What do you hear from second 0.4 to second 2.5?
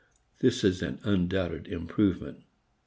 is an undoubted improvement.